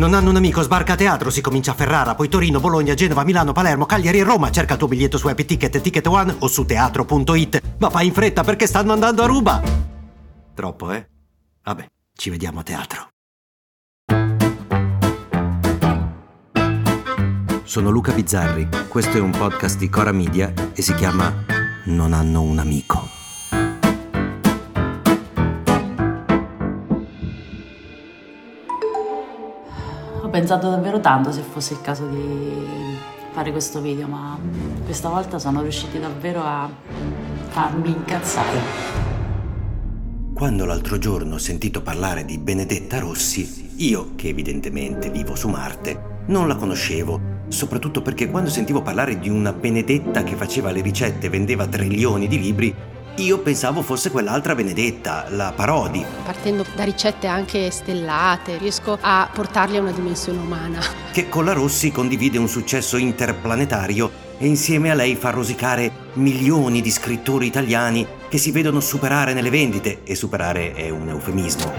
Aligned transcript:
Non 0.00 0.14
hanno 0.14 0.30
un 0.30 0.36
amico, 0.36 0.62
sbarca 0.62 0.94
a 0.94 0.96
teatro, 0.96 1.28
si 1.28 1.42
comincia 1.42 1.72
a 1.72 1.74
Ferrara, 1.74 2.14
poi 2.14 2.30
Torino, 2.30 2.58
Bologna, 2.58 2.94
Genova, 2.94 3.22
Milano, 3.22 3.52
Palermo, 3.52 3.84
Cagliari 3.84 4.20
e 4.20 4.22
Roma. 4.22 4.50
Cerca 4.50 4.72
il 4.72 4.78
tuo 4.78 4.88
biglietto 4.88 5.18
su 5.18 5.28
Happy 5.28 5.44
Ticket, 5.44 5.78
Ticket 5.78 6.06
One 6.06 6.36
o 6.38 6.48
su 6.48 6.64
teatro.it. 6.64 7.60
Ma 7.76 7.90
fai 7.90 8.06
in 8.06 8.14
fretta 8.14 8.42
perché 8.42 8.66
stanno 8.66 8.94
andando 8.94 9.22
a 9.22 9.26
ruba. 9.26 9.60
Troppo, 10.54 10.90
eh? 10.92 11.06
Vabbè, 11.62 11.86
ci 12.16 12.30
vediamo 12.30 12.60
a 12.60 12.62
teatro. 12.62 13.08
Sono 17.64 17.90
Luca 17.90 18.12
Bizzarri, 18.12 18.68
questo 18.88 19.18
è 19.18 19.20
un 19.20 19.32
podcast 19.32 19.76
di 19.76 19.90
Cora 19.90 20.12
Media 20.12 20.50
e 20.72 20.80
si 20.80 20.94
chiama 20.94 21.44
Non 21.84 22.14
hanno 22.14 22.40
un 22.40 22.58
amico. 22.58 23.09
Ho 30.30 30.32
pensato 30.32 30.70
davvero 30.70 31.00
tanto 31.00 31.32
se 31.32 31.42
fosse 31.42 31.72
il 31.72 31.80
caso 31.80 32.06
di 32.06 32.52
fare 33.32 33.50
questo 33.50 33.80
video, 33.80 34.06
ma 34.06 34.38
questa 34.84 35.08
volta 35.08 35.40
sono 35.40 35.60
riusciti 35.60 35.98
davvero 35.98 36.40
a 36.44 36.70
farmi 37.48 37.88
incazzare. 37.88 38.60
Quando 40.32 40.64
l'altro 40.66 40.98
giorno 40.98 41.34
ho 41.34 41.38
sentito 41.38 41.82
parlare 41.82 42.24
di 42.24 42.38
Benedetta 42.38 43.00
Rossi, 43.00 43.72
io, 43.78 44.12
che 44.14 44.28
evidentemente 44.28 45.10
vivo 45.10 45.34
su 45.34 45.48
Marte, 45.48 46.22
non 46.26 46.46
la 46.46 46.54
conoscevo 46.54 47.38
soprattutto 47.48 48.00
perché 48.00 48.30
quando 48.30 48.50
sentivo 48.50 48.82
parlare 48.82 49.18
di 49.18 49.28
una 49.28 49.52
Benedetta 49.52 50.22
che 50.22 50.36
faceva 50.36 50.70
le 50.70 50.80
ricette 50.80 51.26
e 51.26 51.30
vendeva 51.30 51.66
trilioni 51.66 52.28
di 52.28 52.38
libri, 52.38 52.72
io 53.16 53.38
pensavo 53.40 53.82
fosse 53.82 54.10
quell'altra 54.10 54.54
Benedetta, 54.54 55.26
la 55.28 55.52
Parodi. 55.54 56.04
Partendo 56.24 56.64
da 56.74 56.84
ricette 56.84 57.26
anche 57.26 57.70
stellate, 57.70 58.56
riesco 58.58 58.96
a 59.00 59.28
portarli 59.32 59.76
a 59.76 59.80
una 59.80 59.92
dimensione 59.92 60.38
umana. 60.38 60.80
Che 61.12 61.28
con 61.28 61.44
la 61.44 61.52
Rossi 61.52 61.90
condivide 61.90 62.38
un 62.38 62.48
successo 62.48 62.96
interplanetario 62.96 64.28
e 64.38 64.46
insieme 64.46 64.90
a 64.90 64.94
lei 64.94 65.16
fa 65.16 65.30
rosicare 65.30 65.92
milioni 66.14 66.80
di 66.80 66.90
scrittori 66.90 67.46
italiani 67.46 68.06
che 68.28 68.38
si 68.38 68.52
vedono 68.52 68.80
superare 68.80 69.34
nelle 69.34 69.50
vendite, 69.50 70.02
e 70.04 70.14
superare 70.14 70.72
è 70.72 70.88
un 70.88 71.08
eufemismo. 71.08 71.72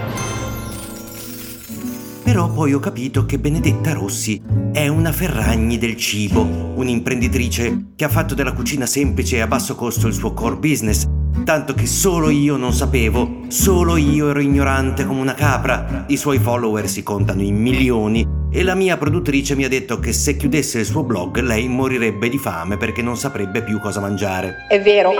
Però 2.22 2.48
poi 2.48 2.72
ho 2.72 2.78
capito 2.78 3.26
che 3.26 3.38
Benedetta 3.38 3.92
Rossi 3.92 4.40
è 4.72 4.86
una 4.86 5.12
Ferragni 5.12 5.76
del 5.76 5.96
cibo, 5.96 6.42
un'imprenditrice 6.42 7.86
che 7.96 8.04
ha 8.04 8.08
fatto 8.08 8.34
della 8.34 8.52
cucina 8.52 8.86
semplice 8.86 9.36
e 9.36 9.40
a 9.40 9.46
basso 9.46 9.74
costo 9.74 10.06
il 10.06 10.14
suo 10.14 10.32
core 10.32 10.56
business, 10.56 11.04
tanto 11.44 11.74
che 11.74 11.86
solo 11.86 12.30
io 12.30 12.56
non 12.56 12.72
sapevo, 12.72 13.42
solo 13.48 13.96
io 13.96 14.30
ero 14.30 14.40
ignorante 14.40 15.04
come 15.04 15.20
una 15.20 15.34
capra, 15.34 16.04
i 16.08 16.16
suoi 16.16 16.38
follower 16.38 16.88
si 16.88 17.02
contano 17.02 17.42
in 17.42 17.56
milioni 17.56 18.26
e 18.50 18.62
la 18.62 18.74
mia 18.74 18.96
produttrice 18.96 19.54
mi 19.56 19.64
ha 19.64 19.68
detto 19.68 19.98
che 19.98 20.12
se 20.12 20.36
chiudesse 20.36 20.78
il 20.78 20.84
suo 20.84 21.02
blog 21.02 21.40
lei 21.40 21.68
morirebbe 21.68 22.28
di 22.28 22.38
fame 22.38 22.76
perché 22.76 23.02
non 23.02 23.16
saprebbe 23.16 23.62
più 23.62 23.80
cosa 23.80 24.00
mangiare. 24.00 24.66
È 24.68 24.80
vero. 24.80 25.10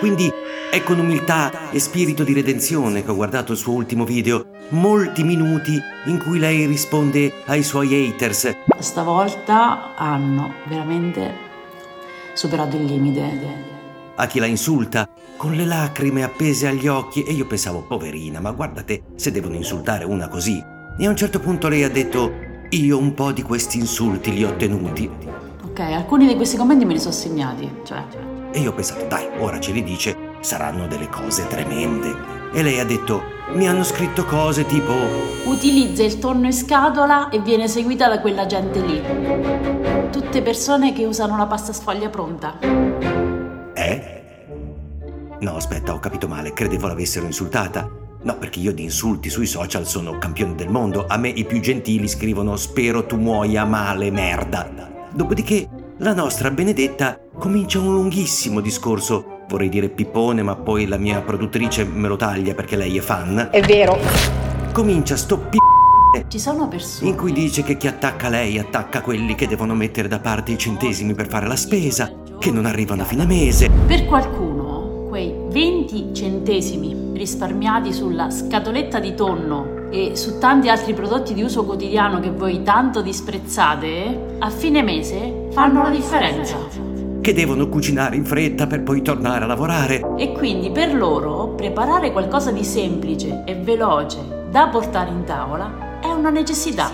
Quindi 0.00 0.30
è 0.70 0.82
con 0.82 0.98
umiltà 0.98 1.70
e 1.70 1.80
spirito 1.80 2.24
di 2.24 2.34
redenzione 2.34 3.02
che 3.02 3.10
ho 3.10 3.14
guardato 3.14 3.52
il 3.52 3.58
suo 3.58 3.72
ultimo 3.72 4.04
video, 4.04 4.44
molti 4.70 5.22
minuti 5.22 5.80
in 6.06 6.18
cui 6.18 6.38
lei 6.38 6.66
risponde 6.66 7.32
ai 7.46 7.62
suoi 7.62 7.94
haters. 7.94 8.54
Stavolta 8.78 9.96
hanno 9.96 10.54
veramente 10.66 11.32
superato 12.34 12.76
il 12.76 12.84
limite. 12.84 13.77
A 14.20 14.26
chi 14.26 14.40
la 14.40 14.46
insulta, 14.46 15.08
con 15.36 15.52
le 15.52 15.64
lacrime 15.64 16.24
appese 16.24 16.66
agli 16.66 16.88
occhi 16.88 17.22
e 17.22 17.30
io 17.30 17.46
pensavo, 17.46 17.82
poverina, 17.82 18.40
ma 18.40 18.50
guardate 18.50 19.02
se 19.14 19.30
devono 19.30 19.54
insultare 19.54 20.04
una 20.04 20.26
così. 20.26 20.60
E 20.98 21.06
a 21.06 21.08
un 21.08 21.14
certo 21.14 21.38
punto 21.38 21.68
lei 21.68 21.84
ha 21.84 21.88
detto, 21.88 22.32
io 22.70 22.98
un 22.98 23.14
po' 23.14 23.30
di 23.30 23.42
questi 23.42 23.78
insulti 23.78 24.32
li 24.32 24.42
ho 24.42 24.56
tenuti. 24.56 25.08
Ok, 25.64 25.78
alcuni 25.78 26.26
di 26.26 26.34
questi 26.34 26.56
commenti 26.56 26.84
me 26.84 26.94
li 26.94 26.98
sono 26.98 27.12
segnati, 27.12 27.70
cioè... 27.84 28.02
E 28.50 28.58
io 28.58 28.70
ho 28.70 28.74
pensato, 28.74 29.06
dai, 29.06 29.28
ora 29.38 29.60
ce 29.60 29.70
li 29.70 29.84
dice, 29.84 30.16
saranno 30.40 30.88
delle 30.88 31.08
cose 31.08 31.46
tremende. 31.46 32.12
E 32.52 32.64
lei 32.64 32.80
ha 32.80 32.84
detto, 32.84 33.22
mi 33.52 33.68
hanno 33.68 33.84
scritto 33.84 34.24
cose 34.24 34.66
tipo... 34.66 34.94
Utilizza 35.44 36.02
il 36.02 36.18
tonno 36.18 36.46
in 36.46 36.52
scatola 36.52 37.28
e 37.28 37.38
viene 37.38 37.68
seguita 37.68 38.08
da 38.08 38.20
quella 38.20 38.46
gente 38.46 38.80
lì. 38.80 39.00
Tutte 40.10 40.42
persone 40.42 40.92
che 40.92 41.04
usano 41.04 41.36
la 41.36 41.46
pasta 41.46 41.72
sfoglia 41.72 42.08
pronta. 42.08 42.58
Eh? 43.74 44.17
No, 45.40 45.56
aspetta, 45.56 45.94
ho 45.94 45.98
capito 45.98 46.26
male, 46.26 46.52
credevo 46.52 46.88
l'avessero 46.88 47.26
insultata. 47.26 47.88
No, 48.22 48.36
perché 48.36 48.58
io 48.58 48.72
di 48.72 48.82
insulti 48.82 49.30
sui 49.30 49.46
social 49.46 49.86
sono 49.86 50.18
campione 50.18 50.54
del 50.54 50.68
mondo. 50.68 51.06
A 51.06 51.16
me 51.16 51.28
i 51.28 51.44
più 51.44 51.60
gentili 51.60 52.08
scrivono 52.08 52.56
spero 52.56 53.06
tu 53.06 53.16
muoia 53.16 53.64
male, 53.64 54.10
merda. 54.10 54.68
Dopodiché 55.12 55.68
la 55.98 56.12
nostra 56.12 56.50
Benedetta 56.50 57.20
comincia 57.38 57.78
un 57.78 57.92
lunghissimo 57.92 58.60
discorso 58.60 59.36
vorrei 59.48 59.68
dire 59.68 59.88
pippone, 59.88 60.42
ma 60.42 60.56
poi 60.56 60.86
la 60.86 60.98
mia 60.98 61.20
produttrice 61.22 61.84
me 61.84 62.08
lo 62.08 62.16
taglia 62.16 62.54
perché 62.54 62.76
lei 62.76 62.98
è 62.98 63.00
fan. 63.00 63.48
È 63.50 63.60
vero. 63.62 63.98
Comincia 64.72 65.16
sto 65.16 65.38
p***. 65.38 65.56
Ci 66.26 66.38
sono 66.38 66.68
persone 66.68 67.10
in 67.10 67.16
cui 67.16 67.32
dice 67.32 67.62
che 67.62 67.76
chi 67.76 67.86
attacca 67.86 68.28
lei 68.28 68.58
attacca 68.58 69.00
quelli 69.02 69.34
che 69.34 69.46
devono 69.46 69.74
mettere 69.74 70.08
da 70.08 70.18
parte 70.18 70.52
i 70.52 70.58
centesimi 70.58 71.14
per 71.14 71.28
fare 71.28 71.46
la 71.46 71.56
spesa, 71.56 72.10
che 72.38 72.50
non 72.50 72.66
arrivano 72.66 73.02
a 73.02 73.04
fine 73.04 73.26
mese. 73.26 73.70
Per 73.86 74.04
qualcuno, 74.06 74.57
20 75.58 76.10
centesimi 76.12 77.10
risparmiati 77.14 77.92
sulla 77.92 78.30
scatoletta 78.30 79.00
di 79.00 79.16
tonno 79.16 79.88
e 79.90 80.12
su 80.14 80.38
tanti 80.38 80.68
altri 80.68 80.94
prodotti 80.94 81.34
di 81.34 81.42
uso 81.42 81.64
quotidiano 81.64 82.20
che 82.20 82.30
voi 82.30 82.62
tanto 82.62 83.02
disprezzate, 83.02 84.36
a 84.38 84.50
fine 84.50 84.82
mese 84.82 85.48
fanno 85.50 85.82
la 85.82 85.90
differenza 85.90 86.56
che 87.20 87.34
devono 87.34 87.68
cucinare 87.68 88.14
in 88.14 88.24
fretta 88.24 88.68
per 88.68 88.84
poi 88.84 89.02
tornare 89.02 89.42
a 89.42 89.46
lavorare. 89.48 90.14
E 90.16 90.30
quindi 90.30 90.70
per 90.70 90.94
loro 90.94 91.48
preparare 91.48 92.12
qualcosa 92.12 92.52
di 92.52 92.62
semplice 92.62 93.42
e 93.44 93.56
veloce 93.56 94.46
da 94.52 94.68
portare 94.68 95.10
in 95.10 95.24
tavola 95.24 95.98
è 96.00 96.06
una 96.06 96.30
necessità. 96.30 96.88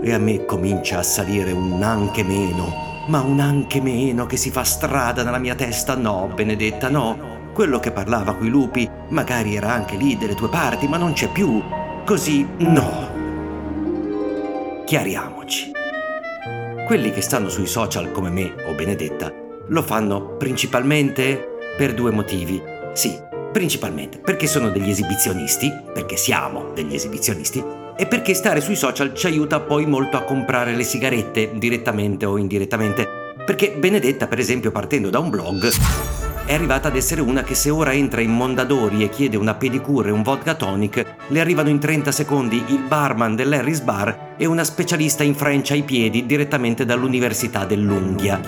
E 0.00 0.12
a 0.14 0.18
me 0.18 0.44
comincia 0.44 0.98
a 0.98 1.02
salire 1.02 1.50
un 1.50 1.82
anche 1.82 2.22
meno, 2.22 2.72
ma 3.08 3.22
un 3.22 3.40
anche 3.40 3.80
meno 3.80 4.26
che 4.26 4.36
si 4.36 4.52
fa 4.52 4.62
strada 4.62 5.24
nella 5.24 5.38
mia 5.38 5.56
testa. 5.56 5.96
No, 5.96 6.30
Benedetta, 6.32 6.88
no. 6.88 7.27
Quello 7.58 7.80
che 7.80 7.90
parlava 7.90 8.36
coi 8.36 8.50
lupi 8.50 8.88
magari 9.08 9.56
era 9.56 9.72
anche 9.72 9.96
lì 9.96 10.16
delle 10.16 10.36
tue 10.36 10.48
parti, 10.48 10.86
ma 10.86 10.96
non 10.96 11.12
c'è 11.12 11.26
più. 11.26 11.60
Così 12.06 12.46
no. 12.58 13.10
Chiariamoci. 14.86 15.72
Quelli 16.86 17.10
che 17.10 17.20
stanno 17.20 17.48
sui 17.48 17.66
social 17.66 18.12
come 18.12 18.30
me 18.30 18.54
o 18.64 18.74
Benedetta 18.74 19.32
lo 19.70 19.82
fanno 19.82 20.36
principalmente 20.36 21.56
per 21.76 21.94
due 21.94 22.12
motivi. 22.12 22.62
Sì, 22.92 23.18
principalmente 23.50 24.18
perché 24.18 24.46
sono 24.46 24.70
degli 24.70 24.90
esibizionisti, 24.90 25.68
perché 25.92 26.16
siamo 26.16 26.70
degli 26.74 26.94
esibizionisti, 26.94 27.60
e 27.96 28.06
perché 28.06 28.34
stare 28.34 28.60
sui 28.60 28.76
social 28.76 29.14
ci 29.14 29.26
aiuta 29.26 29.58
poi 29.58 29.84
molto 29.84 30.16
a 30.16 30.22
comprare 30.22 30.76
le 30.76 30.84
sigarette, 30.84 31.50
direttamente 31.56 32.24
o 32.24 32.38
indirettamente. 32.38 33.34
Perché 33.44 33.72
Benedetta, 33.76 34.28
per 34.28 34.38
esempio, 34.38 34.70
partendo 34.70 35.10
da 35.10 35.18
un 35.18 35.30
blog, 35.30 35.68
è 36.48 36.54
arrivata 36.54 36.88
ad 36.88 36.96
essere 36.96 37.20
una 37.20 37.42
che 37.42 37.54
se 37.54 37.68
ora 37.68 37.92
entra 37.92 38.22
in 38.22 38.30
Mondadori 38.30 39.02
e 39.02 39.10
chiede 39.10 39.36
una 39.36 39.54
pedicure 39.54 40.08
e 40.08 40.12
un 40.12 40.22
vodka 40.22 40.54
tonic, 40.54 41.16
le 41.28 41.40
arrivano 41.40 41.68
in 41.68 41.78
30 41.78 42.10
secondi 42.10 42.64
il 42.68 42.84
barman 42.88 43.36
dell'Harris 43.36 43.80
Bar 43.80 44.36
e 44.38 44.46
una 44.46 44.64
specialista 44.64 45.22
in 45.22 45.34
French 45.34 45.72
ai 45.72 45.82
piedi 45.82 46.24
direttamente 46.24 46.86
dall'Università 46.86 47.66
dell'Unghia. 47.66 48.40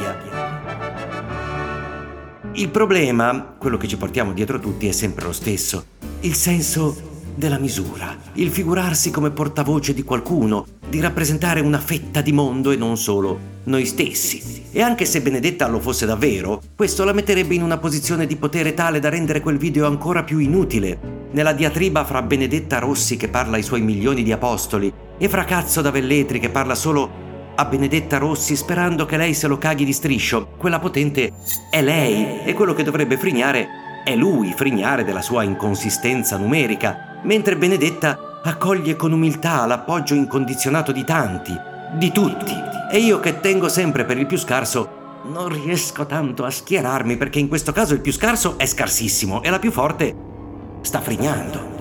Il 2.53 2.71
problema, 2.71 3.55
quello 3.59 3.77
che 3.77 3.87
ci 3.87 3.99
portiamo 3.99 4.33
dietro 4.33 4.59
tutti, 4.59 4.89
è 4.89 4.93
sempre 4.93 5.27
lo 5.27 5.33
stesso. 5.33 5.85
Il 6.21 6.33
senso 6.33 7.10
della 7.35 7.59
misura, 7.59 8.17
il 8.35 8.51
figurarsi 8.51 9.11
come 9.11 9.31
portavoce 9.31 9.95
di 9.95 10.03
qualcuno, 10.03 10.67
di 10.89 11.01
rappresentare 11.01 11.61
una 11.61 11.79
fetta 11.79 12.21
di 12.21 12.33
mondo 12.33 12.71
e 12.71 12.77
non 12.77 12.97
solo 12.97 13.59
noi 13.65 13.85
stessi. 13.85 14.65
E 14.73 14.83
anche 14.83 15.05
se 15.05 15.21
Benedetta 15.21 15.69
lo 15.69 15.81
fosse 15.81 16.07
davvero, 16.07 16.61
questo 16.75 17.05
la 17.05 17.13
metterebbe 17.13 17.55
in 17.55 17.63
una 17.63 17.79
posizione 17.79 18.27
di 18.27 18.37
potere 18.37 18.75
tale 18.75 19.01
da 19.01 19.09
rendere 19.09 19.41
quel 19.41 19.59
video 19.59 19.87
ancora 19.87 20.25
più 20.25 20.39
inutile. 20.39 20.99
Nella 21.33 21.53
diatriba 21.53 22.05
fra 22.05 22.23
Benedetta 22.23 22.79
Rossi 22.79 23.17
che 23.17 23.29
parla 23.29 23.57
ai 23.57 23.63
suoi 23.63 23.83
milioni 23.83 24.23
di 24.23 24.33
apostoli 24.33 24.93
e 25.19 25.29
fra 25.29 25.45
Cazzo 25.45 25.81
da 25.81 25.91
Velletri 25.91 26.41
che 26.41 26.51
parla 26.51 26.75
solo 26.75 27.29
a 27.55 27.65
Benedetta 27.67 28.19
Rossi 28.19 28.57
sperando 28.57 29.07
che 29.07 29.17
lei 29.17 29.35
se 29.35 29.47
lo 29.47 29.59
caghi 29.59 29.85
di 29.85 29.93
striscio. 29.93 30.55
Quella 30.57 30.79
potente 30.79 31.33
è 31.71 31.83
lei 31.83 32.43
e 32.45 32.55
quello 32.55 32.75
che 32.75 32.83
dovrebbe 32.83 33.19
frignare 33.19 33.69
è 34.03 34.17
lui, 34.17 34.53
frignare 34.57 35.05
della 35.05 35.21
sua 35.21 35.43
inconsistenza 35.43 36.39
numerica, 36.39 37.10
mentre 37.23 37.57
Benedetta 37.57 38.41
accoglie 38.43 38.97
con 38.97 39.13
umiltà 39.13 39.67
l'appoggio 39.67 40.15
incondizionato 40.15 40.93
di 40.93 41.05
tanti, 41.05 41.55
di 41.99 42.11
tutti. 42.13 42.53
E 42.91 42.99
io 42.99 43.21
che 43.21 43.41
tengo 43.41 43.69
sempre 43.69 44.05
per 44.05 44.19
il 44.19 44.27
più 44.27 44.39
scarso, 44.39 44.99
non 45.25 45.49
riesco 45.49 46.07
tanto 46.07 46.45
a 46.45 46.51
schierarmi 46.51 47.17
perché 47.17 47.39
in 47.39 47.49
questo 47.49 47.73
caso 47.73 47.95
il 47.95 48.01
più 48.01 48.13
scarso 48.13 48.59
è 48.59 48.67
scarsissimo 48.67 49.43
e 49.43 49.51
la 49.51 49.59
più 49.59 49.71
forte 49.71 50.15
sta 50.81 51.01
frignando. 51.01 51.79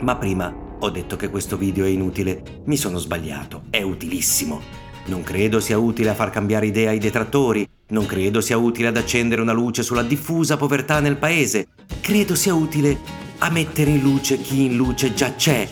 Ma 0.00 0.16
prima 0.16 0.54
ho 0.78 0.90
detto 0.90 1.16
che 1.16 1.30
questo 1.30 1.56
video 1.56 1.84
è 1.84 1.88
inutile. 1.88 2.62
Mi 2.66 2.76
sono 2.76 2.98
sbagliato, 2.98 3.64
è 3.70 3.82
utilissimo. 3.82 4.60
Non 5.06 5.22
credo 5.22 5.60
sia 5.60 5.76
utile 5.76 6.10
a 6.10 6.14
far 6.14 6.30
cambiare 6.30 6.66
idea 6.66 6.90
ai 6.90 6.98
detrattori, 6.98 7.68
non 7.88 8.06
credo 8.06 8.40
sia 8.40 8.56
utile 8.56 8.88
ad 8.88 8.96
accendere 8.96 9.42
una 9.42 9.52
luce 9.52 9.82
sulla 9.82 10.02
diffusa 10.02 10.56
povertà 10.56 11.00
nel 11.00 11.16
paese. 11.16 11.66
Credo 12.00 12.34
sia 12.34 12.54
utile 12.54 12.98
a 13.44 13.50
mettere 13.50 13.90
in 13.90 14.00
luce 14.00 14.40
chi 14.40 14.64
in 14.64 14.74
luce 14.74 15.12
già 15.12 15.34
c'è 15.34 15.68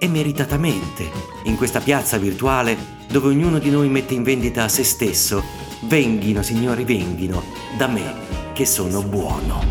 e 0.00 0.08
meritatamente 0.08 1.08
in 1.44 1.56
questa 1.56 1.78
piazza 1.78 2.18
virtuale 2.18 2.76
dove 3.08 3.28
ognuno 3.28 3.60
di 3.60 3.70
noi 3.70 3.88
mette 3.88 4.14
in 4.14 4.24
vendita 4.24 4.66
se 4.66 4.82
stesso. 4.82 5.40
Venghino, 5.82 6.42
signori, 6.42 6.82
venghino, 6.82 7.40
da 7.78 7.86
me, 7.86 8.52
che 8.52 8.66
sono 8.66 9.00
buono. 9.02 9.62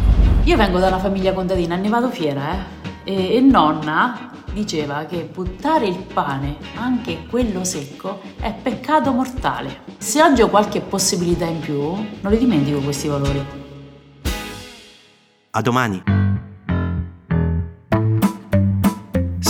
Io 0.45 0.55
vengo 0.55 0.79
da 0.79 0.87
una 0.87 0.99
famiglia 0.99 1.33
contadina, 1.33 1.75
ne 1.75 1.89
vado 1.89 2.09
fiera, 2.09 2.53
eh. 2.53 3.11
E, 3.11 3.35
e 3.35 3.39
nonna 3.41 4.31
diceva 4.53 5.03
che 5.03 5.29
buttare 5.29 5.85
il 5.85 5.97
pane, 5.97 6.55
anche 6.75 7.25
quello 7.29 7.65
secco, 7.65 8.21
è 8.39 8.53
peccato 8.53 9.11
mortale. 9.11 9.81
Se 9.97 10.21
oggi 10.21 10.43
ho 10.43 10.49
qualche 10.49 10.79
possibilità 10.79 11.45
in 11.45 11.59
più, 11.59 11.81
non 11.81 12.31
li 12.31 12.37
dimentico 12.37 12.79
questi 12.79 13.09
valori. 13.09 13.45
A 15.49 15.61
domani. 15.61 16.03